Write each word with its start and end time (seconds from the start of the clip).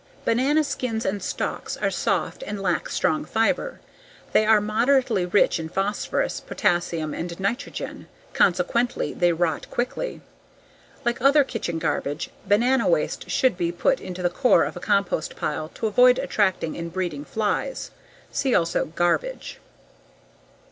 _Banana 0.25 0.65
skins 0.65 1.05
_and 1.05 1.21
stalks 1.21 1.77
are 1.77 1.91
soft 1.91 2.41
and 2.47 2.59
lack 2.59 2.89
strong 2.89 3.23
fiber. 3.23 3.79
They 4.31 4.47
are 4.47 4.59
moderately 4.59 5.27
rich 5.27 5.59
in 5.59 5.69
phosphorus, 5.69 6.39
potassium, 6.39 7.13
and 7.13 7.39
nitrogen. 7.39 8.07
Consequently 8.33 9.13
they 9.13 9.31
rot 9.31 9.69
quickly. 9.69 10.21
Like 11.05 11.21
other 11.21 11.43
kitchen 11.43 11.77
garbage, 11.77 12.31
banana 12.47 12.87
waste 12.89 13.29
should 13.29 13.55
be 13.55 13.71
put 13.71 14.01
into 14.01 14.23
the 14.23 14.31
core 14.31 14.63
of 14.63 14.75
a 14.75 14.79
compost 14.79 15.35
pile 15.35 15.69
to 15.75 15.85
avoid 15.85 16.17
attracting 16.17 16.75
and 16.75 16.91
breeding 16.91 17.23
flies. 17.23 17.91
See 18.31 18.55
also: 18.55 18.87
_Garbage. 18.87 19.57